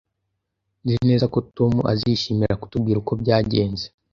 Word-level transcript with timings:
Nzi 0.83 0.95
neza 1.09 1.25
ko 1.33 1.39
Tom 1.55 1.73
azishimira 1.91 2.59
kutubwira 2.61 2.97
uko 3.01 3.13
byagenze 3.21 3.85